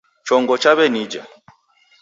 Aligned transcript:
Chongo 0.27 0.55
chawenija 0.63 1.21